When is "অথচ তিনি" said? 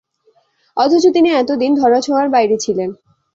0.77-1.29